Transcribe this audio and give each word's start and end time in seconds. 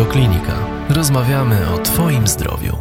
Radioklinika. 0.00 0.52
Rozmawiamy 0.88 1.74
o 1.74 1.78
Twoim 1.78 2.26
zdrowiu. 2.26 2.76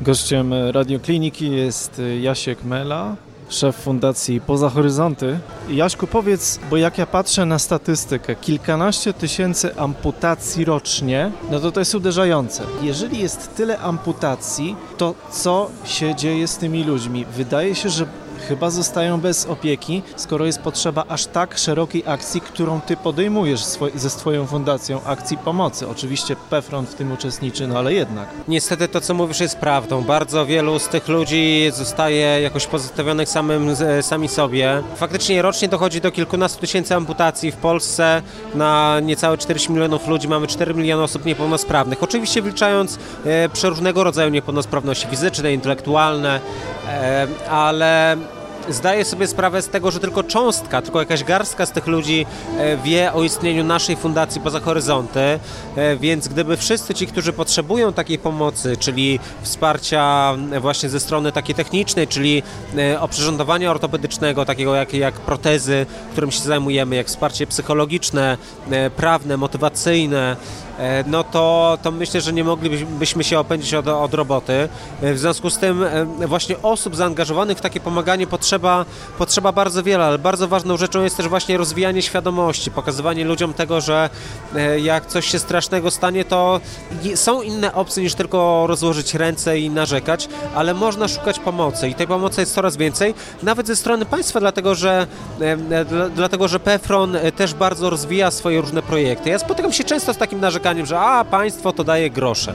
Gościem 0.00 0.54
Radiokliniki 0.70 1.50
jest 1.50 2.02
Jasiek 2.20 2.64
Mela, 2.64 3.16
szef 3.48 3.76
Fundacji 3.76 4.40
Poza 4.40 4.70
Horyzonty. 4.70 5.38
Jaśku, 5.68 6.06
powiedz, 6.06 6.60
bo 6.70 6.76
jak 6.76 6.98
ja 6.98 7.06
patrzę 7.06 7.46
na 7.46 7.58
statystykę, 7.58 8.34
kilkanaście 8.36 9.12
tysięcy 9.12 9.76
amputacji 9.76 10.64
rocznie, 10.64 11.30
no 11.50 11.60
to 11.60 11.72
to 11.72 11.80
jest 11.80 11.94
uderzające. 11.94 12.62
Jeżeli 12.82 13.18
jest 13.18 13.56
tyle 13.56 13.78
amputacji, 13.78 14.76
to 14.96 15.14
co 15.30 15.70
się 15.84 16.14
dzieje 16.14 16.48
z 16.48 16.56
tymi 16.56 16.84
ludźmi? 16.84 17.24
Wydaje 17.36 17.74
się, 17.74 17.88
że 17.88 18.06
chyba 18.48 18.70
zostają 18.70 19.20
bez 19.20 19.46
opieki, 19.46 20.02
skoro 20.16 20.46
jest 20.46 20.60
potrzeba 20.60 21.04
aż 21.08 21.26
tak 21.26 21.58
szerokiej 21.58 22.02
akcji, 22.06 22.40
którą 22.40 22.80
ty 22.80 22.96
podejmujesz 22.96 23.60
ze 23.94 24.10
swoją 24.10 24.46
fundacją, 24.46 25.00
akcji 25.04 25.38
pomocy. 25.38 25.88
Oczywiście 25.88 26.36
PEFRON 26.50 26.86
w 26.86 26.94
tym 26.94 27.12
uczestniczy, 27.12 27.66
no 27.66 27.78
ale 27.78 27.92
jednak. 27.92 28.28
Niestety 28.48 28.88
to, 28.88 29.00
co 29.00 29.14
mówisz, 29.14 29.40
jest 29.40 29.56
prawdą. 29.56 30.02
Bardzo 30.02 30.46
wielu 30.46 30.78
z 30.78 30.88
tych 30.88 31.08
ludzi 31.08 31.70
zostaje 31.74 32.40
jakoś 32.40 32.66
pozostawionych 32.66 33.28
samym, 33.28 33.76
sami 34.02 34.28
sobie. 34.28 34.82
Faktycznie 34.96 35.42
rocznie 35.42 35.68
dochodzi 35.68 36.00
do 36.00 36.10
kilkunastu 36.10 36.60
tysięcy 36.60 36.94
amputacji 36.94 37.52
w 37.52 37.56
Polsce. 37.56 38.22
Na 38.54 39.00
niecałe 39.00 39.38
40 39.38 39.72
milionów 39.72 40.08
ludzi 40.08 40.28
mamy 40.28 40.46
4 40.46 40.74
miliony 40.74 41.02
osób 41.02 41.24
niepełnosprawnych. 41.24 42.02
Oczywiście 42.02 42.42
wliczając 42.42 42.98
e, 43.24 43.48
przeróżnego 43.48 44.04
rodzaju 44.04 44.30
niepełnosprawności 44.30 45.06
fizyczne, 45.06 45.52
intelektualne, 45.52 46.40
e, 46.40 46.81
ale 47.50 48.16
zdaję 48.68 49.04
sobie 49.04 49.26
sprawę 49.26 49.62
z 49.62 49.68
tego, 49.68 49.90
że 49.90 50.00
tylko 50.00 50.22
cząstka, 50.22 50.82
tylko 50.82 50.98
jakaś 50.98 51.24
garstka 51.24 51.66
z 51.66 51.72
tych 51.72 51.86
ludzi 51.86 52.26
e, 52.58 52.76
wie 52.76 53.12
o 53.12 53.22
istnieniu 53.22 53.64
naszej 53.64 53.96
fundacji 53.96 54.40
poza 54.40 54.60
horyzonty, 54.60 55.20
e, 55.20 55.38
więc 55.96 56.28
gdyby 56.28 56.56
wszyscy 56.56 56.94
ci, 56.94 57.06
którzy 57.06 57.32
potrzebują 57.32 57.92
takiej 57.92 58.18
pomocy, 58.18 58.76
czyli 58.76 59.20
wsparcia 59.42 60.34
właśnie 60.60 60.88
ze 60.88 61.00
strony 61.00 61.32
takiej 61.32 61.54
technicznej, 61.54 62.08
czyli 62.08 62.42
e, 62.78 63.00
oprzyrządowania 63.00 63.70
ortopedycznego, 63.70 64.44
takiego 64.44 64.74
jak, 64.74 64.94
jak 64.94 65.14
protezy, 65.14 65.86
którym 66.12 66.30
się 66.30 66.40
zajmujemy, 66.40 66.96
jak 66.96 67.06
wsparcie 67.06 67.46
psychologiczne, 67.46 68.38
prawne, 68.96 69.36
motywacyjne, 69.36 70.36
no 71.06 71.24
to, 71.24 71.78
to 71.82 71.90
myślę, 71.90 72.20
że 72.20 72.32
nie 72.32 72.44
moglibyśmy 72.44 73.24
się 73.24 73.38
opędzić 73.38 73.74
od, 73.74 73.88
od 73.88 74.14
roboty. 74.14 74.68
E, 75.02 75.14
w 75.14 75.18
związku 75.18 75.50
z 75.50 75.58
tym 75.58 75.82
e, 75.82 76.26
właśnie 76.26 76.56
osób 76.62 76.96
zaangażowanych 76.96 77.58
w 77.58 77.60
takie 77.60 77.80
pomaganie 77.80 78.26
potrzeba, 78.26 78.84
potrzeba 79.18 79.52
bardzo 79.52 79.82
wiele, 79.82 80.04
ale 80.04 80.18
bardzo 80.18 80.48
ważną 80.48 80.76
rzeczą 80.76 81.02
jest 81.02 81.16
też 81.16 81.28
właśnie 81.28 81.56
rozwijanie 81.56 82.02
świadomości, 82.02 82.70
pokazywanie 82.70 83.24
ludziom 83.24 83.54
tego, 83.54 83.80
że 83.80 84.10
jak 84.82 85.06
coś 85.06 85.26
się 85.26 85.38
strasznego 85.38 85.90
stanie, 85.90 86.24
to 86.24 86.60
są 87.14 87.42
inne 87.42 87.74
opcje 87.74 88.02
niż 88.02 88.14
tylko 88.14 88.66
rozłożyć 88.66 89.14
ręce 89.14 89.58
i 89.58 89.70
narzekać, 89.70 90.28
ale 90.54 90.74
można 90.74 91.08
szukać 91.08 91.38
pomocy 91.38 91.88
i 91.88 91.94
tej 91.94 92.06
pomocy 92.06 92.40
jest 92.40 92.54
coraz 92.54 92.76
więcej, 92.76 93.14
nawet 93.42 93.66
ze 93.66 93.76
strony 93.76 94.06
państwa, 94.06 94.40
dlatego 94.40 94.74
że, 94.74 95.06
dlatego, 96.14 96.48
że 96.48 96.60
PEFRON 96.60 97.16
też 97.36 97.54
bardzo 97.54 97.90
rozwija 97.90 98.30
swoje 98.30 98.60
różne 98.60 98.82
projekty. 98.82 99.30
Ja 99.30 99.38
spotykam 99.38 99.72
się 99.72 99.84
często 99.84 100.14
z 100.14 100.16
takim 100.16 100.40
narzekaniem, 100.40 100.71
zdaniem, 100.72 100.86
że 100.86 101.00
a 101.00 101.24
państwo 101.24 101.72
to 101.72 101.84
daje 101.84 102.10
grosze 102.10 102.54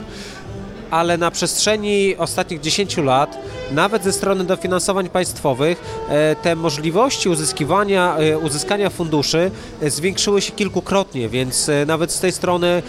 ale 0.90 1.18
na 1.18 1.30
przestrzeni 1.30 2.16
ostatnich 2.16 2.60
10 2.60 2.96
lat, 2.96 3.38
nawet 3.72 4.04
ze 4.04 4.12
strony 4.12 4.44
dofinansowań 4.44 5.08
państwowych, 5.08 5.84
e, 6.08 6.36
te 6.36 6.56
możliwości 6.56 7.28
uzyskiwania, 7.28 8.16
e, 8.16 8.38
uzyskania 8.38 8.90
funduszy 8.90 9.50
e, 9.82 9.90
zwiększyły 9.90 10.40
się 10.40 10.52
kilkukrotnie, 10.52 11.28
więc 11.28 11.70
nawet 11.86 12.12
z 12.12 12.20
tej 12.20 12.32
strony 12.32 12.82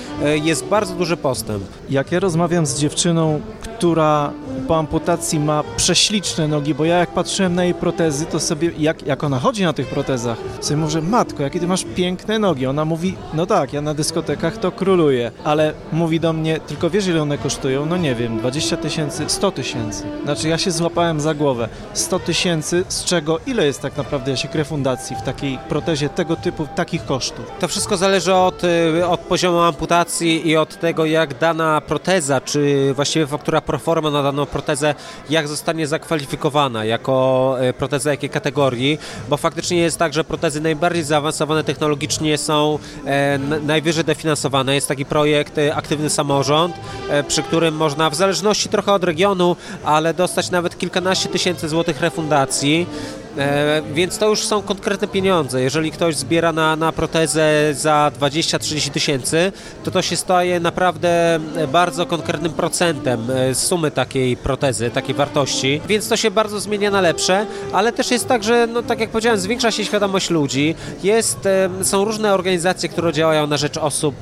jest 0.44 0.66
bardzo 0.66 0.96
duży 0.96 1.18
postęp. 1.18 1.64
Jak 1.90 2.12
ja 2.12 2.20
rozmawiam 2.20 2.66
z 2.66 2.80
dziewczyną, 2.80 3.42
która 3.62 4.32
po 4.60 4.78
amputacji 4.78 5.40
ma 5.40 5.64
prześliczne 5.78 6.48
nogi, 6.48 6.74
bo 6.74 6.86
ja 6.86 6.98
jak 6.98 7.10
patrzyłem 7.10 7.56
na 7.56 7.64
jej 7.64 7.74
protezy, 7.74 8.26
to 8.26 8.40
sobie, 8.40 8.72
jak, 8.78 9.08
jak 9.08 9.24
ona 9.24 9.40
chodzi 9.40 9.64
na 9.64 9.74
tych 9.74 9.88
protezach, 9.88 10.38
sobie 10.62 10.78
mówię, 10.78 11.02
matko, 11.02 11.44
jakie 11.44 11.60
ty 11.60 11.68
masz 11.68 11.86
piękne 11.96 12.40
nogi. 12.40 12.66
Ona 12.66 12.86
mówi, 12.86 13.16
no 13.34 13.46
tak, 13.46 13.74
ja 13.74 13.82
na 13.82 13.94
dyskotekach 13.94 14.58
to 14.58 14.72
króluję, 14.72 15.32
ale 15.44 15.74
mówi 15.92 16.20
do 16.20 16.34
mnie, 16.34 16.60
tylko 16.60 16.90
wiesz 16.90 17.08
ile 17.08 17.22
one 17.22 17.38
kosztują? 17.38 17.86
No 17.86 17.98
nie 17.98 18.16
wiem, 18.16 18.38
20 18.38 18.78
tysięcy, 18.78 19.24
100 19.28 19.52
tysięcy. 19.52 20.04
Znaczy 20.24 20.50
ja 20.50 20.58
się 20.58 20.72
złapałem 20.72 21.20
za 21.20 21.34
głowę. 21.34 21.70
100 21.94 22.20
tysięcy, 22.20 22.86
z 22.88 23.04
czego 23.04 23.40
ile 23.48 23.66
jest 23.66 23.82
tak 23.82 23.98
naprawdę 23.98 24.38
się 24.38 24.50
refundacji 24.54 25.16
w 25.16 25.22
takiej 25.22 25.58
protezie 25.70 26.10
tego 26.10 26.36
typu, 26.36 26.68
takich 26.76 27.06
kosztów? 27.06 27.46
To 27.60 27.68
wszystko 27.68 27.98
zależy 27.98 28.34
od, 28.34 28.64
y, 28.64 29.08
od 29.08 29.20
poziomu 29.20 29.60
amputacji 29.60 30.48
i 30.48 30.58
od 30.58 30.80
tego, 30.80 31.06
jak 31.06 31.38
dana 31.38 31.82
proteza, 31.82 32.42
czy 32.42 32.94
właściwie 32.94 33.28
faktura 33.28 33.62
proforma 33.62 34.10
na 34.10 34.24
daną 34.24 34.46
protezę, 34.50 34.96
jak 35.30 35.48
zostanie 35.48 35.88
zakwalifikowana 35.88 36.86
jako 36.86 37.58
y, 37.70 37.74
proteza 37.74 38.12
jakiej 38.12 38.30
kategorii, 38.30 39.00
bo 39.30 39.38
faktycznie 39.38 39.78
jest 39.78 39.98
tak, 39.98 40.14
że 40.14 40.24
protezy 40.24 40.62
najbardziej 40.62 41.04
zaawansowane 41.04 41.64
technologicznie 41.64 42.38
są 42.38 42.80
e, 43.06 43.40
najwyżej 43.64 44.04
dofinansowane. 44.04 44.76
Jest 44.76 44.88
taki 44.88 45.06
projekt 45.06 45.58
y, 45.58 45.76
Aktywny 45.76 46.10
Samorząd, 46.10 46.76
e, 47.10 47.24
przy 47.24 47.44
którym 47.44 47.76
można 47.76 48.10
w 48.10 48.16
zależności 48.16 48.70
trochę 48.70 48.94
od 48.94 49.04
regionu, 49.04 49.56
ale 49.84 50.14
dostać 50.14 50.52
nawet 50.52 50.78
kilkanaście 50.78 51.30
tysięcy 51.30 51.70
złotych 51.70 52.02
refundacji. 52.02 52.88
E, 53.38 53.82
więc 53.94 54.18
to 54.18 54.30
już 54.30 54.44
są 54.44 54.62
konkretne 54.62 55.08
pieniądze. 55.08 55.62
Jeżeli 55.62 55.92
ktoś 55.92 56.16
zbiera 56.16 56.52
na, 56.52 56.76
na 56.76 56.92
protezę 56.92 57.74
za 57.74 58.12
20-30 58.20 58.90
tysięcy, 58.90 59.52
to 59.84 59.92
to 59.92 60.02
się 60.02 60.16
staje 60.16 60.60
naprawdę 60.60 61.40
bardzo 61.72 62.06
konkretnym 62.06 62.52
procentem 62.52 63.32
e, 63.32 63.56
sumy 63.56 63.92
takiej 63.92 64.38
protezy, 64.38 64.90
takiej 64.90 65.16
wartości, 65.16 65.82
więc 65.88 66.10
to 66.10 66.18
się 66.18 66.32
bardzo 66.32 66.60
zmienia 66.60 66.92
na 66.92 67.02
lepsze, 67.02 67.46
ale 67.74 67.92
też 67.92 68.12
jest 68.12 68.28
tak, 68.28 68.44
że 68.44 68.68
no, 68.68 68.84
tak 68.84 69.00
jak 69.00 69.10
powiedziałem, 69.10 69.40
zwiększa 69.40 69.72
się 69.72 69.86
świadomość 69.86 70.30
ludzi. 70.30 70.76
Jest, 71.04 71.46
e, 71.46 71.70
są 71.82 72.06
różne 72.06 72.34
organizacje, 72.34 72.90
które 72.90 73.14
działają 73.14 73.48
na 73.48 73.58
rzecz 73.58 73.78
osób, 73.78 74.16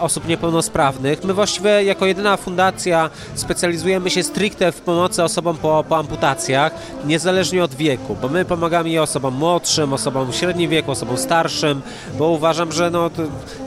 osób 0.00 0.28
niepełnosprawnych. 0.28 1.24
My 1.24 1.34
właściwie 1.34 1.84
jako 1.84 2.06
jedyna 2.06 2.36
fundacja 2.36 3.10
specjalizujemy 3.34 4.10
się 4.10 4.22
stricte 4.22 4.72
w 4.72 4.80
pomocy 4.80 5.22
osobom 5.22 5.56
po, 5.56 5.84
po 5.88 5.98
amputacjach, 5.98 6.72
niezależnie 7.06 7.64
od 7.64 7.74
wieku 7.74 8.03
wieku, 8.04 8.16
bo 8.22 8.28
my 8.28 8.44
pomagamy 8.44 8.90
i 8.90 8.98
osobom 8.98 9.34
młodszym, 9.34 9.92
osobom 9.92 10.32
w 10.32 10.34
średnim 10.34 10.70
wieku, 10.70 10.90
osobom 10.90 11.16
starszym, 11.16 11.82
bo 12.18 12.28
uważam, 12.28 12.72
że 12.72 12.90
no, 12.90 13.10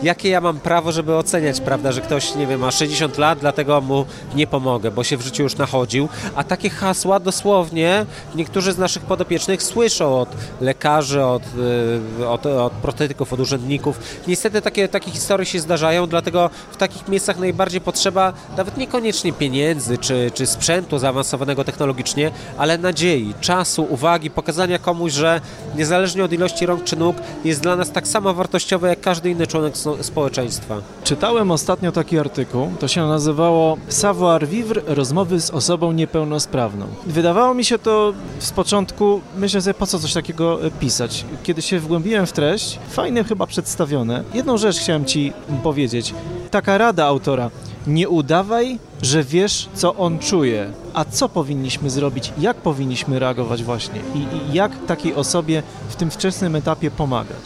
jakie 0.04 0.30
ja 0.30 0.42
mam 0.42 0.60
prawo, 0.60 0.92
żeby 0.92 1.16
oceniać, 1.16 1.62
prawda, 1.62 1.92
że 1.92 2.02
ktoś, 2.02 2.36
nie 2.36 2.48
wiem, 2.48 2.60
ma 2.60 2.72
60 2.72 3.18
lat, 3.18 3.40
dlatego 3.40 3.82
mu 3.82 4.06
nie 4.36 4.48
pomogę, 4.48 4.92
bo 4.92 5.04
się 5.04 5.18
w 5.18 5.22
życiu 5.22 5.44
już 5.44 5.58
nachodził, 5.58 6.10
a 6.36 6.44
takie 6.44 6.70
hasła 6.70 7.20
dosłownie 7.20 8.06
niektórzy 8.36 8.74
z 8.74 8.78
naszych 8.78 9.04
podopiecznych 9.04 9.64
słyszą 9.64 10.20
od 10.20 10.30
lekarzy, 10.62 11.24
od, 11.24 11.44
y, 12.20 12.28
od, 12.28 12.46
od 12.46 12.74
protetyków, 12.74 13.34
od 13.34 13.40
urzędników. 13.40 14.00
Niestety 14.28 14.62
takie, 14.62 14.88
takie 14.88 15.12
historie 15.12 15.46
się 15.46 15.60
zdarzają, 15.60 16.08
dlatego 16.08 16.50
w 16.72 16.78
takich 16.78 17.08
miejscach 17.08 17.40
najbardziej 17.40 17.82
potrzeba 17.82 18.34
nawet 18.58 18.78
niekoniecznie 18.78 19.34
pieniędzy 19.34 19.98
czy, 19.98 20.32
czy 20.34 20.46
sprzętu 20.46 21.00
zaawansowanego 21.00 21.64
technologicznie, 21.64 22.32
ale 22.58 22.78
nadziei, 22.78 23.34
czasu, 23.42 23.88
uwagi, 23.90 24.27
i 24.28 24.30
pokazania 24.30 24.80
komuś, 24.80 25.14
że 25.14 25.42
niezależnie 25.76 26.24
od 26.24 26.34
ilości 26.34 26.66
rąk 26.66 26.84
czy 26.84 26.96
nóg 26.96 27.18
jest 27.46 27.62
dla 27.62 27.76
nas 27.76 27.92
tak 27.92 28.08
samo 28.08 28.34
wartościowe 28.34 28.90
jak 28.90 29.02
każdy 29.02 29.30
inny 29.30 29.48
członek 29.48 29.74
społeczeństwa. 30.02 30.82
Czytałem 31.04 31.52
ostatnio 31.52 31.92
taki 31.92 32.20
artykuł, 32.20 32.72
to 32.80 32.88
się 32.88 33.08
nazywało 33.08 33.78
Savoir 33.90 34.48
Vivre– 34.48 34.82
rozmowy 35.00 35.42
z 35.42 35.52
osobą 35.52 35.92
niepełnosprawną. 35.92 36.86
Wydawało 37.06 37.54
mi 37.54 37.66
się 37.66 37.80
to 37.80 38.14
z 38.40 38.52
początku, 38.52 39.22
myślę 39.38 39.62
sobie, 39.62 39.74
po 39.74 39.88
co 39.88 40.00
coś 40.00 40.14
takiego 40.14 40.66
e, 40.66 40.72
pisać. 40.72 41.26
Kiedy 41.44 41.62
się 41.62 41.80
wgłębiłem 41.80 42.26
w 42.26 42.32
treść, 42.32 42.80
fajnie 42.90 43.24
chyba 43.24 43.48
przedstawione. 43.48 44.24
Jedną 44.34 44.58
rzecz 44.58 44.80
chciałem 44.80 45.06
Ci 45.06 45.34
powiedzieć. 45.64 46.14
Taka 46.52 46.78
rada 46.78 47.06
autora– 47.06 47.50
nie 47.88 48.10
udawaj, 48.10 48.80
że 49.02 49.24
wiesz, 49.24 49.70
co 49.74 49.96
on 49.96 50.20
czuje, 50.20 50.72
a 50.94 51.06
co 51.06 51.30
powinniśmy 51.30 51.90
zrobić, 51.90 52.34
jak 52.38 52.58
powinniśmy 52.58 53.20
reagować 53.20 53.64
właśnie 53.64 54.00
i, 54.16 54.18
i 54.18 54.54
jak 54.54 54.72
takiej 54.86 55.16
osobie 55.16 55.64
w 55.90 55.96
tym 55.96 56.12
wczesnym 56.12 56.56
etapie 56.56 56.92
pomagać. 56.92 57.40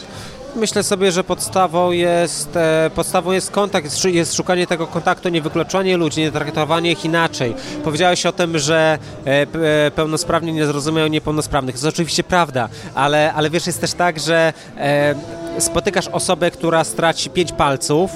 Myślę 0.56 0.82
sobie, 0.82 1.12
że 1.12 1.24
podstawą 1.24 1.90
jest, 1.90 2.56
e, 2.56 2.90
podstawą 2.94 3.32
jest 3.32 3.50
kontakt, 3.50 4.04
jest 4.04 4.34
szukanie 4.34 4.66
tego 4.66 4.86
kontaktu, 4.86 5.28
nie 5.28 5.42
wykluczanie 5.42 5.96
ludzi, 5.96 6.20
nie 6.20 6.32
traktowanie 6.32 6.92
ich 6.92 7.04
inaczej. 7.04 7.54
Powiedziałeś 7.84 8.26
o 8.26 8.32
tym, 8.32 8.58
że 8.58 8.98
e, 9.26 9.46
e, 9.86 9.90
pełnosprawni 9.90 10.52
nie 10.52 10.66
zrozumieją 10.66 11.06
niepełnosprawnych. 11.06 11.74
To 11.74 11.86
jest 11.86 11.94
oczywiście 11.94 12.24
prawda, 12.24 12.68
ale, 12.94 13.32
ale 13.32 13.50
wiesz, 13.50 13.66
jest 13.66 13.80
też 13.80 13.92
tak, 13.92 14.20
że 14.20 14.52
spotykasz 15.58 16.08
osobę, 16.08 16.50
która 16.50 16.84
straci 16.84 17.30
pięć 17.30 17.52
palców, 17.52 18.10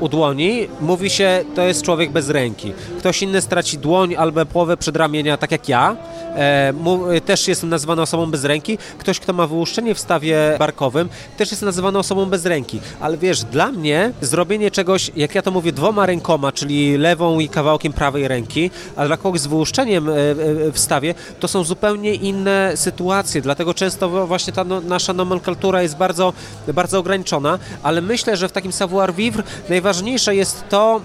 u 0.00 0.08
dłoni, 0.08 0.68
mówi 0.80 1.10
się, 1.10 1.44
to 1.54 1.62
jest 1.62 1.82
człowiek 1.82 2.10
bez 2.10 2.30
ręki. 2.30 2.72
Ktoś 2.98 3.22
inny 3.22 3.40
straci 3.40 3.78
dłoń 3.78 4.14
albo 4.14 4.46
połowę 4.46 4.76
przedramienia, 4.76 5.36
tak 5.36 5.50
jak 5.50 5.68
ja, 5.68 5.96
też 7.24 7.48
jest 7.48 7.62
nazywany 7.62 8.02
osobą 8.02 8.30
bez 8.30 8.44
ręki. 8.44 8.78
Ktoś, 8.98 9.20
kto 9.20 9.32
ma 9.32 9.46
wyłuszczenie 9.46 9.94
w 9.94 9.98
stawie 9.98 10.56
barkowym, 10.58 11.08
też 11.36 11.50
jest 11.50 11.62
nazywany 11.62 11.98
osobą 11.98 12.26
bez 12.26 12.46
ręki. 12.46 12.80
Ale 13.00 13.18
wiesz, 13.18 13.44
dla 13.44 13.72
mnie 13.72 14.12
zrobienie 14.20 14.70
czegoś, 14.70 15.10
jak 15.16 15.34
ja 15.34 15.42
to 15.42 15.50
mówię, 15.50 15.72
dwoma 15.72 16.06
rękoma, 16.06 16.52
czyli 16.52 16.98
lewą 16.98 17.40
i 17.40 17.48
kawałkiem 17.48 17.92
prawej 17.92 18.28
ręki, 18.28 18.70
a 18.96 19.06
dla 19.06 19.16
kogoś 19.16 19.40
z 19.40 19.46
wyłuszczeniem 19.46 20.08
e, 20.08 20.12
e, 20.12 20.34
w 20.72 20.78
stawie, 20.78 21.14
to 21.40 21.48
są 21.48 21.64
zupełnie 21.64 22.14
inne 22.14 22.72
sytuacje. 22.74 23.42
Dlatego 23.42 23.74
często 23.74 24.26
właśnie 24.26 24.52
ta 24.52 24.64
no, 24.64 24.80
nasza 24.80 25.12
nomenklatura 25.12 25.82
jest 25.82 25.96
bardzo, 25.96 26.32
bardzo 26.74 26.98
ograniczona, 26.98 27.58
ale 27.82 28.02
myślę, 28.02 28.36
że 28.36 28.48
w 28.48 28.52
takim 28.52 28.72
savoir-vivre 28.72 29.42
najważniejsze 29.68 30.34
jest 30.34 30.64
to, 30.68 31.00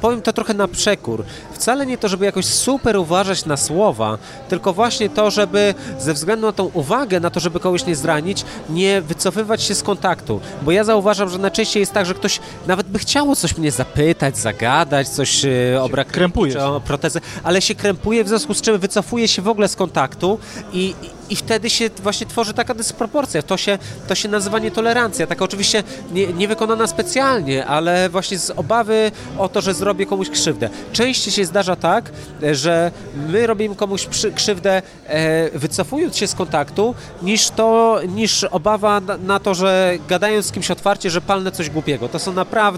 powiem 0.00 0.22
to 0.22 0.32
trochę 0.32 0.54
na 0.54 0.68
przekór. 0.68 1.24
Wcale 1.52 1.86
nie 1.86 1.98
to, 1.98 2.08
żeby 2.08 2.24
jakoś 2.24 2.46
super 2.46 2.96
uważać 2.96 3.44
na 3.44 3.56
słowa, 3.56 4.18
tylko 4.48 4.72
właśnie 4.72 5.10
to, 5.10 5.30
żeby 5.30 5.74
ze 5.98 6.14
względu 6.14 6.46
na 6.46 6.52
tą 6.52 6.70
uwagę, 6.74 7.20
na 7.20 7.30
to, 7.30 7.40
żeby 7.40 7.60
kogoś 7.60 7.86
nie 7.86 7.96
zranić, 7.96 8.44
nie 8.70 9.02
wycofywać 9.02 9.62
się 9.62 9.74
z 9.74 9.82
kontaktu. 9.82 10.40
Bo 10.62 10.72
ja 10.72 10.84
zauważam, 10.84 11.28
że 11.28 11.38
najczęściej 11.38 11.80
jest 11.80 11.92
tak, 11.92 12.06
że 12.06 12.14
ktoś 12.14 12.40
nawet 12.66 12.87
by 12.88 12.98
chciało 12.98 13.36
coś 13.36 13.58
mnie 13.58 13.70
zapytać, 13.70 14.38
zagadać, 14.38 15.08
coś 15.08 15.44
e, 15.44 15.82
o 15.82 15.88
brak 15.88 16.08
krępuje 16.08 16.64
o 16.64 16.80
protezę, 16.80 17.20
ale 17.42 17.62
się 17.62 17.74
krępuje, 17.74 18.24
w 18.24 18.28
związku 18.28 18.54
z 18.54 18.60
czym 18.60 18.78
wycofuje 18.78 19.28
się 19.28 19.42
w 19.42 19.48
ogóle 19.48 19.68
z 19.68 19.76
kontaktu 19.76 20.38
i, 20.72 20.94
i 21.30 21.36
wtedy 21.36 21.70
się 21.70 21.90
właśnie 22.02 22.26
tworzy 22.26 22.54
taka 22.54 22.74
dysproporcja. 22.74 23.42
To 23.42 23.56
się, 23.56 23.78
to 24.08 24.14
się 24.14 24.28
nazywa 24.28 24.58
nietolerancja. 24.58 25.26
Taka 25.26 25.44
oczywiście 25.44 25.82
nie, 26.12 26.26
nie 26.26 26.48
wykonana 26.48 26.86
specjalnie, 26.86 27.66
ale 27.66 28.08
właśnie 28.08 28.38
z 28.38 28.50
obawy 28.50 29.10
o 29.38 29.48
to, 29.48 29.60
że 29.60 29.74
zrobię 29.74 30.06
komuś 30.06 30.30
krzywdę. 30.30 30.70
Częściej 30.92 31.32
się 31.32 31.44
zdarza 31.44 31.76
tak, 31.76 32.10
że 32.52 32.90
my 33.28 33.46
robimy 33.46 33.76
komuś 33.76 34.06
przy, 34.06 34.32
krzywdę 34.32 34.82
e, 35.06 35.58
wycofując 35.58 36.16
się 36.16 36.26
z 36.26 36.34
kontaktu, 36.34 36.94
niż 37.22 37.50
to, 37.50 38.00
niż 38.08 38.44
obawa 38.44 39.00
na, 39.00 39.16
na, 39.16 39.40
to, 39.40 39.54
że 39.54 39.98
gadając 40.08 40.46
z 40.46 40.52
kimś 40.52 40.70
otwarcie, 40.70 41.10
że 41.10 41.20
palnę 41.20 41.52
coś 41.52 41.70
głupiego. 41.70 42.08
To 42.08 42.18
są 42.18 42.32
naprawdę 42.32 42.77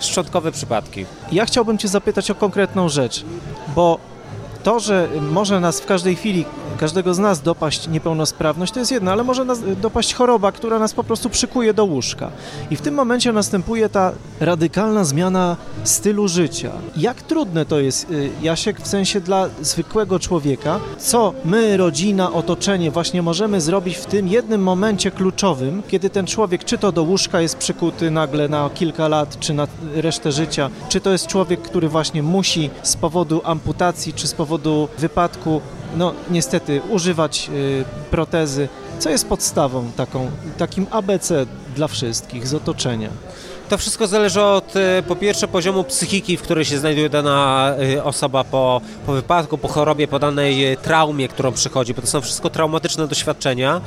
szczątkowe 0.00 0.52
przypadki. 0.52 1.06
Ja 1.32 1.46
chciałbym 1.46 1.78
Cię 1.78 1.88
zapytać 1.88 2.30
o 2.30 2.34
konkretną 2.34 2.88
rzecz, 2.88 3.24
bo 3.74 3.98
to, 4.66 4.80
że 4.80 5.08
może 5.30 5.60
nas 5.60 5.80
w 5.80 5.86
każdej 5.86 6.16
chwili, 6.16 6.44
każdego 6.78 7.14
z 7.14 7.18
nas 7.18 7.42
dopaść 7.42 7.88
niepełnosprawność, 7.88 8.72
to 8.72 8.78
jest 8.78 8.92
jedno, 8.92 9.12
ale 9.12 9.24
może 9.24 9.44
nas 9.44 9.58
dopaść 9.82 10.14
choroba, 10.14 10.52
która 10.52 10.78
nas 10.78 10.94
po 10.94 11.04
prostu 11.04 11.30
przykuje 11.30 11.74
do 11.74 11.84
łóżka. 11.84 12.30
I 12.70 12.76
w 12.76 12.80
tym 12.80 12.94
momencie 12.94 13.32
następuje 13.32 13.88
ta 13.88 14.12
radykalna 14.40 15.04
zmiana 15.04 15.56
stylu 15.84 16.28
życia. 16.28 16.72
Jak 16.96 17.22
trudne 17.22 17.66
to 17.66 17.80
jest, 17.80 18.10
y, 18.10 18.30
Jasiek, 18.42 18.80
w 18.80 18.86
sensie 18.86 19.20
dla 19.20 19.48
zwykłego 19.62 20.18
człowieka, 20.18 20.80
co 20.98 21.34
my, 21.44 21.76
rodzina, 21.76 22.32
otoczenie 22.32 22.90
właśnie 22.90 23.22
możemy 23.22 23.60
zrobić 23.60 23.96
w 23.96 24.06
tym 24.06 24.28
jednym 24.28 24.62
momencie 24.62 25.10
kluczowym, 25.10 25.82
kiedy 25.88 26.10
ten 26.10 26.26
człowiek 26.26 26.64
czy 26.64 26.78
to 26.78 26.92
do 26.92 27.02
łóżka 27.02 27.40
jest 27.40 27.56
przykuty 27.56 28.10
nagle 28.10 28.48
na 28.48 28.70
kilka 28.70 29.08
lat, 29.08 29.38
czy 29.40 29.54
na 29.54 29.66
resztę 29.94 30.32
życia, 30.32 30.70
czy 30.88 31.00
to 31.00 31.10
jest 31.10 31.26
człowiek, 31.26 31.62
który 31.62 31.88
właśnie 31.88 32.22
musi 32.22 32.70
z 32.82 32.96
powodu 32.96 33.40
amputacji, 33.44 34.12
czy 34.12 34.26
z 34.26 34.34
powodu 34.34 34.55
powodu 34.58 34.88
wypadku, 34.98 35.60
no 35.96 36.12
niestety, 36.30 36.80
używać 36.90 37.50
y, 37.52 37.84
protezy, 38.10 38.68
co 38.98 39.10
jest 39.10 39.28
podstawą 39.28 39.90
taką, 39.96 40.30
takim 40.58 40.86
ABC 40.90 41.46
dla 41.74 41.88
wszystkich 41.88 42.46
z 42.46 42.54
otoczenia. 42.54 43.08
To 43.68 43.78
wszystko 43.78 44.06
zależy 44.06 44.42
od 44.42 44.76
y, 44.76 45.02
po 45.08 45.16
pierwsze 45.16 45.48
poziomu 45.48 45.84
psychiki, 45.84 46.36
w 46.36 46.42
której 46.42 46.64
się 46.64 46.78
znajduje 46.78 47.08
dana 47.08 47.74
y, 47.94 48.02
osoba 48.02 48.44
po, 48.44 48.80
po 49.06 49.12
wypadku, 49.12 49.58
po 49.58 49.68
chorobie, 49.68 50.08
po 50.08 50.18
danej 50.18 50.76
traumie, 50.82 51.28
którą 51.28 51.52
przychodzi, 51.52 51.94
bo 51.94 52.00
to 52.00 52.06
są 52.06 52.20
wszystko 52.20 52.50
traumatyczne 52.50 53.08
doświadczenia. 53.08 53.80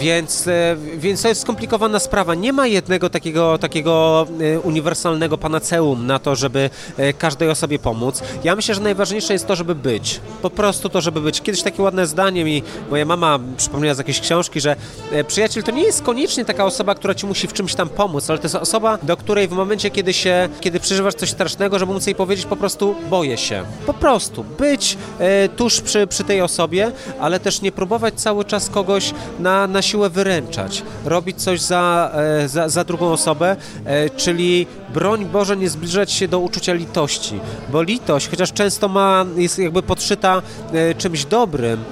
Więc, 0.00 0.48
e, 0.48 0.76
więc 0.96 1.22
to 1.22 1.28
jest 1.28 1.40
skomplikowana 1.40 1.98
sprawa. 1.98 2.34
Nie 2.34 2.52
ma 2.52 2.66
jednego 2.66 3.10
takiego, 3.10 3.58
takiego 3.58 4.26
e, 4.40 4.60
uniwersalnego 4.60 5.38
panaceum 5.38 6.06
na 6.06 6.18
to, 6.18 6.36
żeby 6.36 6.70
e, 6.96 7.12
każdej 7.12 7.50
osobie 7.50 7.78
pomóc. 7.78 8.22
Ja 8.44 8.56
myślę, 8.56 8.74
że 8.74 8.80
najważniejsze 8.80 9.32
jest 9.32 9.46
to, 9.46 9.56
żeby 9.56 9.74
być. 9.74 10.20
Po 10.42 10.50
prostu 10.50 10.88
to, 10.88 11.00
żeby 11.00 11.20
być. 11.20 11.40
Kiedyś 11.40 11.62
takie 11.62 11.82
ładne 11.82 12.06
zdanie 12.06 12.44
mi 12.44 12.62
moja 12.90 13.04
mama 13.04 13.38
przypomniała 13.56 13.94
z 13.94 13.98
jakiejś 13.98 14.20
książki, 14.20 14.60
że 14.60 14.76
przyjaciel 15.28 15.62
to 15.62 15.70
nie 15.70 15.82
jest 15.82 16.02
koniecznie 16.02 16.44
taka 16.44 16.64
osoba, 16.64 16.94
która 16.94 17.14
ci 17.14 17.26
musi 17.26 17.48
w 17.48 17.52
czymś 17.52 17.74
tam 17.74 17.88
pomóc, 17.88 18.30
ale 18.30 18.38
to 18.38 18.44
jest 18.44 18.54
osoba, 18.54 18.98
do 19.02 19.16
której 19.16 19.48
w 19.48 19.52
momencie, 19.52 19.90
kiedy 19.90 20.12
się, 20.12 20.48
kiedy 20.60 20.80
przeżywasz 20.80 21.14
coś 21.14 21.30
strasznego, 21.30 21.78
żeby 21.78 21.92
móc 21.92 22.06
jej 22.06 22.14
powiedzieć 22.14 22.46
po 22.46 22.56
prostu 22.56 22.94
boję 23.10 23.36
się. 23.36 23.64
Po 23.86 23.94
prostu 23.94 24.44
być 24.44 24.98
tuż 25.56 25.80
przy, 25.80 26.06
przy 26.06 26.24
tej 26.24 26.40
osobie, 26.40 26.92
ale 27.20 27.40
też 27.40 27.62
nie 27.62 27.72
próbować 27.72 28.14
cały 28.14 28.44
czas 28.44 28.70
kogoś 28.70 29.14
na, 29.38 29.66
na 29.66 29.75
siłę 29.82 30.10
wyręczać, 30.10 30.82
robić 31.04 31.42
coś 31.42 31.60
za, 31.60 32.12
e, 32.14 32.48
za, 32.48 32.68
za 32.68 32.84
drugą 32.84 33.12
osobę, 33.12 33.56
e, 33.84 34.10
czyli 34.10 34.66
broń 34.94 35.24
Boże 35.24 35.56
nie 35.56 35.68
zbliżać 35.68 36.12
się 36.12 36.28
do 36.28 36.38
uczucia 36.38 36.72
litości, 36.72 37.40
bo 37.72 37.82
litość, 37.82 38.28
chociaż 38.28 38.52
często 38.52 38.88
ma, 38.88 39.26
jest 39.36 39.58
jakby 39.58 39.82
podszyta 39.82 40.42
e, 40.72 40.94
czymś 40.94 41.24
dobrym, 41.24 41.84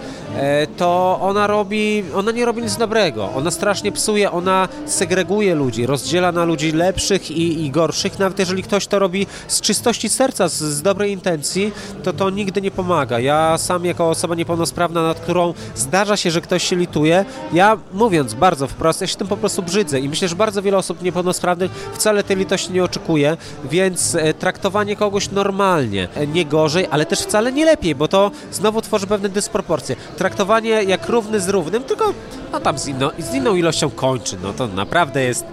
to 0.77 1.19
ona 1.21 1.47
robi, 1.47 2.05
ona 2.15 2.31
nie 2.31 2.45
robi 2.45 2.63
nic 2.63 2.77
dobrego. 2.77 3.31
Ona 3.35 3.51
strasznie 3.51 3.93
psuje, 3.93 4.31
ona 4.31 4.69
segreguje 4.87 5.55
ludzi, 5.55 5.87
rozdziela 5.87 6.33
na 6.33 6.45
ludzi 6.45 6.73
lepszych 6.73 7.31
i, 7.31 7.65
i 7.65 7.71
gorszych. 7.71 8.19
Nawet 8.19 8.39
jeżeli 8.39 8.63
ktoś 8.63 8.87
to 8.87 8.99
robi 8.99 9.27
z 9.49 9.61
czystości 9.61 10.09
serca, 10.09 10.49
z, 10.49 10.55
z, 10.55 10.83
dobrej 10.83 11.13
intencji, 11.13 11.73
to 12.03 12.13
to 12.13 12.31
nigdy 12.31 12.61
nie 12.61 12.71
pomaga. 12.71 13.19
Ja 13.19 13.59
sam 13.59 13.85
jako 13.85 14.11
osoba 14.11 14.35
niepełnosprawna, 14.35 15.03
nad 15.03 15.21
którą 15.21 15.55
zdarza 15.75 16.17
się, 16.17 16.31
że 16.31 16.41
ktoś 16.41 16.69
się 16.69 16.77
lituje, 16.77 17.25
ja 17.53 17.79
mówiąc 17.93 18.35
bardzo 18.35 18.67
wprost, 18.67 19.01
ja 19.01 19.07
się 19.07 19.17
tym 19.17 19.27
po 19.27 19.37
prostu 19.37 19.63
brzydzę 19.63 20.01
i 20.01 20.09
myślę, 20.09 20.29
że 20.29 20.37
bardzo 20.37 20.63
wiele 20.63 20.77
osób 20.77 21.03
niepełnosprawnych 21.03 21.71
wcale 21.95 22.25
tej 22.25 22.37
litości 22.37 22.73
nie 22.73 22.85
oczekuje, 22.85 23.37
więc 23.71 24.15
e, 24.15 24.35
traktowanie 24.35 24.97
kogoś 24.97 25.31
normalnie, 25.31 26.09
e, 26.15 26.27
nie 26.27 26.45
gorzej, 26.45 26.87
ale 26.91 27.07
też 27.07 27.21
wcale 27.21 27.53
nie 27.53 27.65
lepiej, 27.65 27.95
bo 27.95 28.09
to 28.09 28.31
znowu 28.53 28.83
tworzy 28.83 29.07
pewne 29.07 29.29
dysproporcje 29.29 29.97
traktowanie 30.25 30.71
jak 30.71 31.09
równy 31.09 31.41
z 31.41 31.49
równym, 31.49 31.83
tylko 31.83 32.15
no 32.53 32.61
tam 32.61 32.79
z, 32.79 32.85
z 33.19 33.35
inną 33.35 33.55
ilością 33.55 33.91
kończy. 33.91 34.37
No 34.43 34.53
to 34.53 34.67
naprawdę 34.67 35.25
jest 35.25 35.45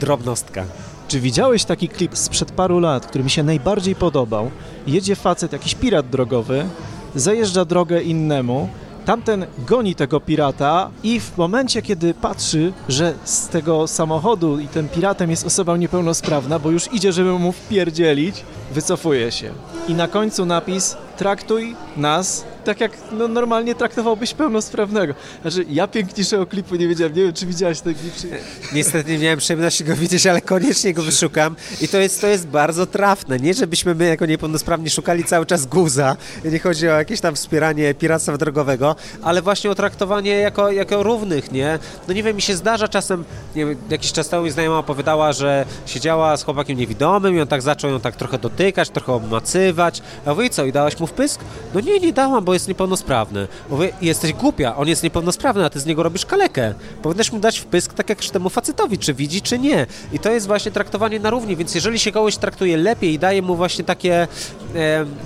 drobnostka. 0.00 0.64
Czy 1.08 1.20
widziałeś 1.20 1.64
taki 1.64 1.88
klip 1.88 2.16
sprzed 2.16 2.52
paru 2.52 2.78
lat, 2.78 3.06
który 3.06 3.24
mi 3.24 3.30
się 3.30 3.42
najbardziej 3.42 3.94
podobał? 3.94 4.50
Jedzie 4.86 5.16
facet, 5.16 5.52
jakiś 5.52 5.74
pirat 5.74 6.10
drogowy, 6.10 6.66
zajeżdża 7.14 7.64
drogę 7.64 8.02
innemu, 8.02 8.68
Tamten 9.04 9.46
goni 9.58 9.94
tego 9.94 10.20
pirata 10.20 10.90
i 11.02 11.20
w 11.20 11.36
momencie, 11.38 11.82
kiedy 11.82 12.14
patrzy, 12.14 12.72
że 12.88 13.14
z 13.24 13.48
tego 13.48 13.86
samochodu 13.86 14.58
i 14.58 14.68
tym 14.68 14.88
piratem 14.88 15.30
jest 15.30 15.46
osoba 15.46 15.76
niepełnosprawna, 15.76 16.58
bo 16.58 16.70
już 16.70 16.92
idzie, 16.92 17.12
żeby 17.12 17.38
mu 17.38 17.52
wpierdzielić, 17.52 18.44
wycofuje 18.74 19.32
się. 19.32 19.52
I 19.88 19.94
na 19.94 20.08
końcu 20.08 20.46
napis 20.46 20.96
traktuj 21.16 21.76
nas 21.96 22.44
tak 22.64 22.80
jak 22.80 22.92
no, 23.12 23.28
normalnie 23.28 23.74
traktowałbyś 23.74 24.34
pełnosprawnego. 24.34 25.14
Znaczy, 25.42 25.64
ja 25.68 25.86
piękniejszego 25.86 26.46
klipu 26.46 26.76
nie 26.76 26.88
wiedziałem, 26.88 27.14
nie 27.14 27.22
wiem, 27.22 27.32
czy 27.32 27.46
widziałeś 27.46 27.80
ten 27.80 27.94
klip, 27.94 28.14
czy... 28.16 28.28
Niestety 28.74 29.12
nie 29.12 29.18
miałem 29.18 29.38
przyjemności 29.38 29.84
go 29.84 29.96
widzieć, 29.96 30.26
ale 30.26 30.40
koniecznie 30.40 30.94
go 30.94 31.02
wyszukam 31.02 31.56
i 31.80 31.88
to 31.88 31.98
jest, 31.98 32.20
to 32.20 32.26
jest 32.26 32.46
bardzo 32.46 32.86
trafne. 32.86 33.38
Nie, 33.38 33.54
żebyśmy 33.54 33.94
my 33.94 34.06
jako 34.06 34.26
niepełnosprawni 34.26 34.90
szukali 34.90 35.24
cały 35.24 35.46
czas 35.46 35.66
guza, 35.66 36.16
nie 36.44 36.58
chodzi 36.58 36.88
o 36.88 36.92
jakieś 36.92 37.20
tam 37.20 37.34
wspieranie 37.34 37.94
piractwa 37.94 38.36
drogowego, 38.38 38.96
ale 39.22 39.42
właśnie 39.42 39.70
o 39.70 39.74
traktowanie 39.74 40.30
jako, 40.30 40.70
jako 40.70 41.02
równych, 41.02 41.52
nie? 41.52 41.78
No 42.08 42.14
nie 42.14 42.22
wiem, 42.22 42.36
mi 42.36 42.42
się 42.42 42.56
zdarza 42.56 42.88
czasem, 42.88 43.24
nie 43.56 43.66
wiem, 43.66 43.76
jakiś 43.90 44.12
czas 44.12 44.28
temu 44.28 44.44
mi 44.44 44.50
znajoma 44.50 44.78
opowiadała, 44.78 45.32
że 45.32 45.64
siedziała 45.86 46.36
z 46.36 46.44
chłopakiem 46.44 46.78
niewidomym 46.78 47.36
i 47.36 47.40
on 47.40 47.46
tak 47.46 47.62
zaczął 47.62 47.90
ją 47.90 48.00
tak 48.00 48.16
trochę 48.16 48.38
dotykać, 48.38 48.90
trochę 48.90 49.12
obmacywać, 49.12 50.02
a 50.26 50.34
wy 50.34 50.50
co, 50.50 50.64
i 50.64 50.72
dałaś 50.72 51.00
mu 51.00 51.06
wpysk? 51.06 51.40
No 51.74 51.80
nie, 51.80 52.00
nie 52.00 52.12
dałam, 52.12 52.44
bo 52.44 52.51
bo 52.52 52.54
jest 52.54 52.68
niepełnosprawny. 52.68 53.48
Mówię, 53.70 53.92
jesteś 54.02 54.32
głupia, 54.32 54.76
on 54.76 54.88
jest 54.88 55.02
niepełnosprawny, 55.02 55.64
a 55.64 55.70
ty 55.70 55.80
z 55.80 55.86
niego 55.86 56.02
robisz 56.02 56.26
kalekę. 56.26 56.74
Powinnaś 57.02 57.32
mu 57.32 57.40
dać 57.40 57.58
wpysk 57.58 57.94
tak 57.94 58.08
jak 58.08 58.24
temu 58.24 58.50
facetowi, 58.50 58.98
czy 58.98 59.14
widzi, 59.14 59.42
czy 59.42 59.58
nie. 59.58 59.86
I 60.12 60.18
to 60.18 60.30
jest 60.30 60.46
właśnie 60.46 60.72
traktowanie 60.72 61.20
na 61.20 61.30
równi, 61.30 61.56
więc 61.56 61.74
jeżeli 61.74 61.98
się 61.98 62.12
kogoś 62.12 62.36
traktuje 62.36 62.76
lepiej 62.76 63.12
i 63.12 63.18
daje 63.18 63.42
mu 63.42 63.56
właśnie 63.56 63.84
takie, 63.84 64.14
e, 64.22 64.28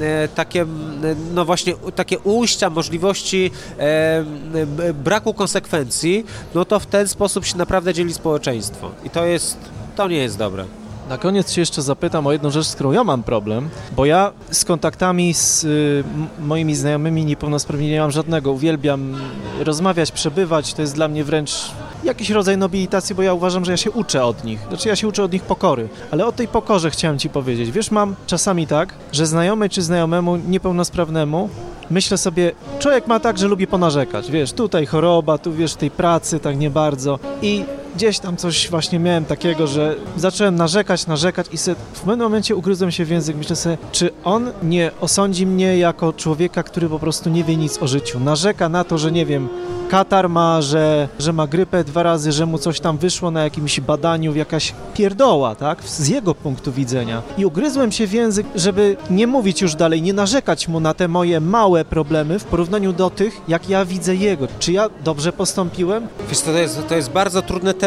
e, 0.00 0.28
takie 0.34 0.66
no 1.34 1.44
właśnie 1.44 1.74
takie 1.94 2.18
ujścia, 2.18 2.70
możliwości 2.70 3.50
e, 3.78 4.24
braku 4.94 5.34
konsekwencji, 5.34 6.26
no 6.54 6.64
to 6.64 6.80
w 6.80 6.86
ten 6.86 7.08
sposób 7.08 7.44
się 7.44 7.58
naprawdę 7.58 7.94
dzieli 7.94 8.14
społeczeństwo. 8.14 8.90
I 9.04 9.10
to 9.10 9.24
jest, 9.24 9.58
to 9.96 10.08
nie 10.08 10.18
jest 10.18 10.38
dobre. 10.38 10.64
Na 11.08 11.18
koniec 11.18 11.52
się 11.52 11.60
jeszcze 11.60 11.82
zapytam 11.82 12.26
o 12.26 12.32
jedną 12.32 12.50
rzecz, 12.50 12.66
z 12.66 12.74
którą 12.74 12.92
ja 12.92 13.04
mam 13.04 13.22
problem, 13.22 13.68
bo 13.96 14.06
ja 14.06 14.32
z 14.50 14.64
kontaktami 14.64 15.34
z 15.34 15.64
y, 15.64 16.04
moimi 16.40 16.74
znajomymi 16.74 17.24
niepełnosprawnymi 17.24 17.90
nie 17.90 18.00
mam 18.00 18.10
żadnego. 18.10 18.52
Uwielbiam 18.52 19.14
rozmawiać, 19.60 20.12
przebywać, 20.12 20.74
to 20.74 20.82
jest 20.82 20.94
dla 20.94 21.08
mnie 21.08 21.24
wręcz 21.24 21.50
jakiś 22.04 22.30
rodzaj 22.30 22.58
nobilitacji, 22.58 23.14
bo 23.14 23.22
ja 23.22 23.34
uważam, 23.34 23.64
że 23.64 23.70
ja 23.70 23.76
się 23.76 23.90
uczę 23.90 24.24
od 24.24 24.44
nich. 24.44 24.60
Znaczy 24.68 24.88
ja 24.88 24.96
się 24.96 25.08
uczę 25.08 25.22
od 25.22 25.32
nich 25.32 25.42
pokory, 25.42 25.88
ale 26.10 26.26
o 26.26 26.32
tej 26.32 26.48
pokorze 26.48 26.90
chciałem 26.90 27.18
Ci 27.18 27.28
powiedzieć. 27.28 27.70
Wiesz, 27.70 27.90
mam 27.90 28.14
czasami 28.26 28.66
tak, 28.66 28.94
że 29.12 29.26
znajomy 29.26 29.68
czy 29.68 29.82
znajomemu 29.82 30.36
niepełnosprawnemu 30.36 31.48
myślę 31.90 32.18
sobie, 32.18 32.52
człowiek 32.78 33.06
ma 33.06 33.20
tak, 33.20 33.38
że 33.38 33.48
lubi 33.48 33.66
ponarzekać, 33.66 34.30
wiesz, 34.30 34.52
tutaj 34.52 34.86
choroba, 34.86 35.38
tu 35.38 35.52
wiesz, 35.52 35.74
tej 35.74 35.90
pracy 35.90 36.40
tak 36.40 36.58
nie 36.58 36.70
bardzo 36.70 37.18
i 37.42 37.64
gdzieś 37.96 38.18
tam 38.18 38.36
coś 38.36 38.70
właśnie 38.70 38.98
miałem 38.98 39.24
takiego, 39.24 39.66
że 39.66 39.96
zacząłem 40.16 40.56
narzekać, 40.56 41.06
narzekać 41.06 41.46
i 41.52 41.56
w 41.92 42.00
pewnym 42.00 42.18
momencie 42.18 42.56
ugryzłem 42.56 42.90
się 42.90 43.04
w 43.04 43.10
język, 43.10 43.36
myślę 43.36 43.56
sobie, 43.56 43.78
czy 43.92 44.10
on 44.24 44.50
nie 44.62 44.90
osądzi 45.00 45.46
mnie 45.46 45.78
jako 45.78 46.12
człowieka, 46.12 46.62
który 46.62 46.88
po 46.88 46.98
prostu 46.98 47.30
nie 47.30 47.44
wie 47.44 47.56
nic 47.56 47.82
o 47.82 47.86
życiu, 47.86 48.20
narzeka 48.20 48.68
na 48.68 48.84
to, 48.84 48.98
że 48.98 49.12
nie 49.12 49.26
wiem, 49.26 49.48
katar 49.88 50.28
ma, 50.28 50.62
że, 50.62 51.08
że 51.18 51.32
ma 51.32 51.46
grypę 51.46 51.84
dwa 51.84 52.02
razy, 52.02 52.32
że 52.32 52.46
mu 52.46 52.58
coś 52.58 52.80
tam 52.80 52.98
wyszło 52.98 53.30
na 53.30 53.44
jakimś 53.44 53.80
badaniu, 53.80 54.34
jakaś 54.34 54.74
pierdoła, 54.94 55.54
tak, 55.54 55.84
z 55.84 56.08
jego 56.08 56.34
punktu 56.34 56.72
widzenia. 56.72 57.22
I 57.38 57.46
ugryzłem 57.46 57.92
się 57.92 58.06
w 58.06 58.12
język, 58.12 58.46
żeby 58.54 58.96
nie 59.10 59.26
mówić 59.26 59.62
już 59.62 59.74
dalej, 59.74 60.02
nie 60.02 60.12
narzekać 60.12 60.68
mu 60.68 60.80
na 60.80 60.94
te 60.94 61.08
moje 61.08 61.40
małe 61.40 61.84
problemy 61.84 62.38
w 62.38 62.44
porównaniu 62.44 62.92
do 62.92 63.10
tych, 63.10 63.40
jak 63.48 63.68
ja 63.68 63.84
widzę 63.84 64.14
jego. 64.14 64.46
Czy 64.58 64.72
ja 64.72 64.88
dobrze 65.04 65.32
postąpiłem? 65.32 66.08
Wiesz, 66.28 66.40
to 66.40 66.50
jest, 66.52 66.88
to 66.88 66.96
jest 66.96 67.10
bardzo 67.10 67.42
trudny 67.42 67.74
temat, 67.74 67.85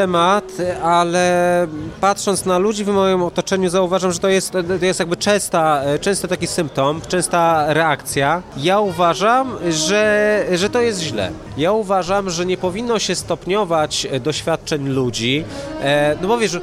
ale 0.83 1.67
patrząc 2.01 2.45
na 2.45 2.57
ludzi 2.57 2.83
w 2.83 2.87
moim 2.87 3.23
otoczeniu 3.23 3.69
zauważam, 3.69 4.11
że 4.11 4.19
to 4.19 4.29
jest, 4.29 4.51
to 4.79 4.85
jest 4.85 4.99
jakby 4.99 5.17
częsta, 5.17 5.81
często 6.01 6.27
taki 6.27 6.47
symptom, 6.47 7.01
częsta 7.07 7.65
reakcja. 7.73 8.41
Ja 8.57 8.79
uważam, 8.79 9.57
że, 9.69 10.45
że 10.53 10.69
to 10.69 10.81
jest 10.81 11.01
źle. 11.01 11.31
Ja 11.57 11.71
uważam, 11.71 12.29
że 12.29 12.45
nie 12.45 12.57
powinno 12.57 12.99
się 12.99 13.15
stopniować 13.15 14.07
doświadczeń 14.23 14.87
ludzi, 14.87 15.43
e, 15.81 16.15
no 16.21 16.27
bo 16.27 16.37
wiesz, 16.37 16.59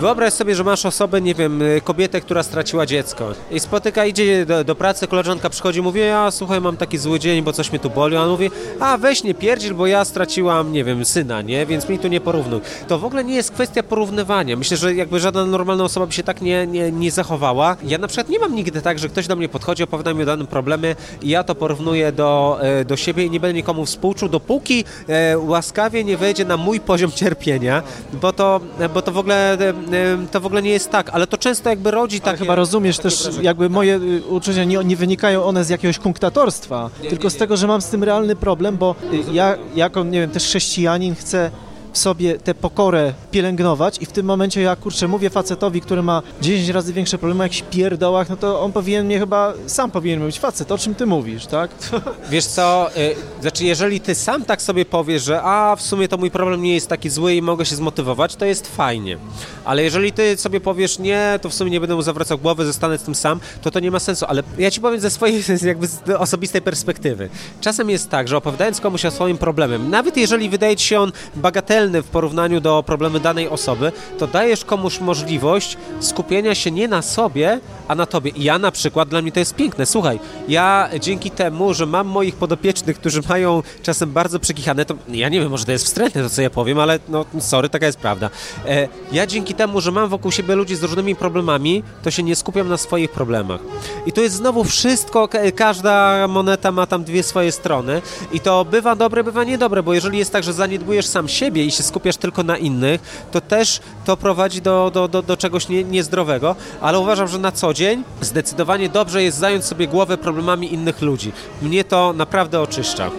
Wyobraź 0.00 0.32
sobie, 0.32 0.54
że 0.54 0.64
masz 0.64 0.86
osobę, 0.86 1.20
nie 1.20 1.34
wiem, 1.34 1.62
y, 1.62 1.80
kobietę, 1.84 2.20
która 2.20 2.42
straciła 2.42 2.86
dziecko 2.86 3.32
i 3.50 3.60
spotyka, 3.60 4.04
idzie 4.04 4.46
do, 4.46 4.64
do 4.64 4.74
pracy, 4.74 5.06
koleżanka 5.06 5.50
przychodzi, 5.50 5.82
mówi, 5.82 6.02
a 6.02 6.30
słuchaj, 6.30 6.60
mam 6.60 6.76
taki 6.76 6.98
zły 6.98 7.20
dzień, 7.20 7.42
bo 7.42 7.52
coś 7.52 7.70
mnie 7.70 7.78
tu 7.78 7.90
boli, 7.90 8.16
a 8.16 8.22
on 8.22 8.30
mówi, 8.30 8.50
a 8.80 8.98
weź 8.98 9.24
nie 9.24 9.34
pierdziel, 9.34 9.74
bo 9.74 9.86
ja 9.86 10.04
straciłam, 10.04 10.72
nie 10.72 10.84
wiem, 10.84 11.04
syna, 11.04 11.42
nie, 11.42 11.66
więc 11.66 11.88
mi 11.88 11.98
tu 11.98 12.08
nie 12.08 12.20
porównuj. 12.20 12.60
To 12.88 12.98
w 12.98 13.04
ogóle 13.04 13.24
nie 13.24 13.34
jest 13.34 13.50
kwestia 13.50 13.82
porównywania. 13.82 14.56
Myślę, 14.56 14.76
że 14.76 14.94
jakby 14.94 15.20
żadna 15.20 15.46
normalna 15.46 15.84
osoba 15.84 16.06
by 16.06 16.12
się 16.12 16.22
tak 16.22 16.42
nie, 16.42 16.66
nie, 16.66 16.92
nie 16.92 17.10
zachowała. 17.10 17.76
Ja 17.82 17.98
na 17.98 18.06
przykład 18.06 18.28
nie 18.28 18.38
mam 18.38 18.54
nigdy 18.54 18.82
tak, 18.82 18.98
że 18.98 19.08
ktoś 19.08 19.26
do 19.26 19.36
mnie 19.36 19.48
podchodzi, 19.48 19.82
opowiada 19.82 20.14
mi 20.14 20.22
o 20.22 20.26
danym 20.26 20.46
problemie 20.46 20.96
i 21.22 21.28
ja 21.28 21.44
to 21.44 21.54
porównuję 21.54 22.12
do, 22.12 22.58
e, 22.60 22.84
do 22.84 22.96
siebie 22.96 23.24
i 23.24 23.30
nie 23.30 23.40
będę 23.40 23.54
nikomu 23.54 23.86
współczuł, 23.86 24.28
dopóki 24.28 24.84
e, 25.08 25.38
łaskawie 25.38 26.04
nie 26.04 26.16
wejdzie 26.16 26.44
na 26.44 26.56
mój 26.56 26.80
poziom 26.80 27.12
cierpienia, 27.12 27.82
bo 28.12 28.32
to, 28.32 28.60
bo 28.94 29.02
to 29.02 29.12
w 29.12 29.18
ogóle 29.18 29.52
e, 29.52 29.87
to 30.32 30.40
w 30.40 30.46
ogóle 30.46 30.62
nie 30.62 30.70
jest 30.70 30.90
tak, 30.90 31.10
ale 31.10 31.26
to 31.26 31.38
często 31.38 31.70
jakby 31.70 31.90
rodzi 31.90 32.20
tak. 32.20 32.38
Chyba 32.38 32.54
rozumiesz 32.54 32.98
też, 32.98 33.22
wrażenie. 33.22 33.44
jakby 33.44 33.70
moje 33.70 33.96
y, 33.96 34.22
uczucia 34.28 34.64
nie, 34.64 34.78
nie, 34.84 34.96
wynikają 34.96 35.44
one 35.44 35.64
z 35.64 35.68
jakiegoś 35.68 35.98
kunktatorstwa, 35.98 36.90
nie, 37.02 37.08
tylko 37.08 37.24
nie, 37.24 37.30
z 37.30 37.36
tego, 37.36 37.56
że 37.56 37.66
mam 37.66 37.82
z 37.82 37.86
tym 37.88 38.04
realny 38.04 38.36
problem, 38.36 38.76
bo 38.76 38.94
y, 39.12 39.32
ja 39.32 39.56
jako, 39.74 40.04
nie 40.04 40.20
wiem, 40.20 40.30
też 40.30 40.44
chrześcijanin 40.44 41.14
chcę 41.14 41.50
sobie 41.98 42.38
tę 42.38 42.54
pokorę 42.54 43.14
pielęgnować 43.30 43.98
i 44.00 44.06
w 44.06 44.12
tym 44.12 44.26
momencie 44.26 44.60
ja, 44.60 44.76
kurczę, 44.76 45.08
mówię 45.08 45.30
facetowi, 45.30 45.80
który 45.80 46.02
ma 46.02 46.22
10 46.40 46.68
razy 46.68 46.92
większe 46.92 47.18
problemy, 47.18 47.44
jak 47.44 47.70
pierdołach, 47.70 48.28
no 48.28 48.36
to 48.36 48.60
on 48.60 48.72
powinien 48.72 49.06
mnie 49.06 49.18
chyba, 49.18 49.54
sam 49.66 49.90
powinien 49.90 50.20
być 50.20 50.40
facet, 50.40 50.72
o 50.72 50.78
czym 50.78 50.94
ty 50.94 51.06
mówisz, 51.06 51.46
tak? 51.46 51.70
Wiesz 52.30 52.44
co, 52.44 52.90
y, 52.96 53.40
znaczy 53.40 53.64
jeżeli 53.64 54.00
ty 54.00 54.14
sam 54.14 54.44
tak 54.44 54.62
sobie 54.62 54.84
powiesz, 54.84 55.22
że 55.22 55.42
a 55.42 55.76
w 55.76 55.82
sumie 55.82 56.08
to 56.08 56.16
mój 56.16 56.30
problem 56.30 56.62
nie 56.62 56.74
jest 56.74 56.88
taki 56.88 57.10
zły 57.10 57.34
i 57.34 57.42
mogę 57.42 57.64
się 57.64 57.76
zmotywować, 57.76 58.36
to 58.36 58.44
jest 58.44 58.76
fajnie. 58.76 59.18
Ale 59.64 59.82
jeżeli 59.82 60.12
ty 60.12 60.36
sobie 60.36 60.60
powiesz, 60.60 60.98
nie, 60.98 61.38
to 61.42 61.48
w 61.48 61.54
sumie 61.54 61.70
nie 61.70 61.80
będę 61.80 61.94
mu 61.94 62.02
zawracał 62.02 62.38
głowy, 62.38 62.66
zostanę 62.66 62.98
z 62.98 63.02
tym 63.02 63.14
sam, 63.14 63.40
to 63.62 63.70
to 63.70 63.80
nie 63.80 63.90
ma 63.90 63.98
sensu. 63.98 64.26
Ale 64.28 64.42
ja 64.58 64.70
ci 64.70 64.80
powiem 64.80 65.00
ze 65.00 65.10
swojej 65.10 65.42
jakby 65.62 66.18
osobistej 66.18 66.62
perspektywy. 66.62 67.28
Czasem 67.60 67.90
jest 67.90 68.10
tak, 68.10 68.28
że 68.28 68.36
opowiadając 68.36 68.80
komuś 68.80 69.04
o 69.04 69.10
swoim 69.10 69.38
problemem, 69.38 69.90
nawet 69.90 70.16
jeżeli 70.16 70.48
wydaje 70.48 70.76
ci 70.76 70.86
się 70.86 71.00
on 71.00 71.12
bagatelny, 71.36 71.87
w 71.92 72.08
porównaniu 72.08 72.60
do 72.60 72.82
problemy 72.86 73.20
danej 73.20 73.48
osoby, 73.48 73.92
to 74.18 74.26
dajesz 74.26 74.64
komuś 74.64 75.00
możliwość 75.00 75.76
skupienia 76.00 76.54
się 76.54 76.70
nie 76.70 76.88
na 76.88 77.02
sobie, 77.02 77.60
a 77.88 77.94
na 77.94 78.06
tobie. 78.06 78.30
I 78.30 78.44
ja 78.44 78.58
na 78.58 78.70
przykład, 78.70 79.08
dla 79.08 79.22
mnie 79.22 79.32
to 79.32 79.38
jest 79.40 79.54
piękne. 79.54 79.86
Słuchaj, 79.86 80.20
ja 80.48 80.88
dzięki 81.00 81.30
temu, 81.30 81.74
że 81.74 81.86
mam 81.86 82.06
moich 82.06 82.36
podopiecznych, 82.36 82.98
którzy 82.98 83.20
mają 83.28 83.62
czasem 83.82 84.12
bardzo 84.12 84.40
przekichane, 84.40 84.84
to 84.84 84.94
ja 85.08 85.28
nie 85.28 85.40
wiem, 85.40 85.50
może 85.50 85.64
to 85.64 85.72
jest 85.72 85.84
wstrętne 85.84 86.22
to, 86.22 86.30
co 86.30 86.42
ja 86.42 86.50
powiem, 86.50 86.78
ale 86.78 86.98
no 87.08 87.24
sorry, 87.40 87.68
taka 87.68 87.86
jest 87.86 87.98
prawda. 87.98 88.30
E, 88.66 88.88
ja 89.12 89.26
dzięki 89.26 89.54
temu, 89.54 89.80
że 89.80 89.92
mam 89.92 90.08
wokół 90.08 90.32
siebie 90.32 90.54
ludzi 90.54 90.76
z 90.76 90.82
różnymi 90.82 91.16
problemami, 91.16 91.82
to 92.02 92.10
się 92.10 92.22
nie 92.22 92.36
skupiam 92.36 92.68
na 92.68 92.76
swoich 92.76 93.10
problemach. 93.10 93.60
I 94.06 94.12
to 94.12 94.20
jest 94.20 94.36
znowu 94.36 94.64
wszystko, 94.64 95.28
każda 95.56 96.26
moneta 96.28 96.72
ma 96.72 96.86
tam 96.86 97.04
dwie 97.04 97.22
swoje 97.22 97.52
strony 97.52 98.02
i 98.32 98.40
to 98.40 98.64
bywa 98.64 98.96
dobre, 98.96 99.24
bywa 99.24 99.44
niedobre, 99.44 99.82
bo 99.82 99.94
jeżeli 99.94 100.18
jest 100.18 100.32
tak, 100.32 100.44
że 100.44 100.52
zaniedbujesz 100.52 101.06
sam 101.06 101.28
siebie 101.28 101.64
i 101.68 101.70
się 101.70 101.82
skupiasz 101.82 102.16
tylko 102.16 102.42
na 102.42 102.56
innych, 102.56 103.26
to 103.32 103.40
też 103.40 103.80
to 104.04 104.16
prowadzi 104.16 104.62
do, 104.62 104.90
do, 104.94 105.08
do, 105.08 105.22
do 105.22 105.36
czegoś 105.36 105.68
nie, 105.68 105.84
niezdrowego, 105.84 106.56
ale 106.80 106.98
uważam, 106.98 107.28
że 107.28 107.38
na 107.38 107.52
co 107.52 107.74
dzień 107.74 108.04
zdecydowanie 108.20 108.88
dobrze 108.88 109.22
jest 109.22 109.38
zająć 109.38 109.64
sobie 109.64 109.88
głowę 109.88 110.18
problemami 110.18 110.74
innych 110.74 111.02
ludzi. 111.02 111.32
Mnie 111.62 111.84
to 111.84 112.12
naprawdę 112.12 112.60
oczyszcza. 112.60 113.10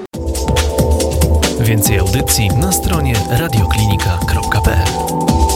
Więcej 1.60 2.00
audycji 2.00 2.50
na 2.50 2.72
stronie 2.72 3.14
radioklinika.pl 3.30 5.49